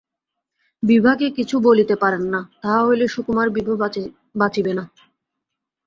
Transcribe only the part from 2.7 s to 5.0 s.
হইলে সুকুমার বিভা বাঁচিবে না।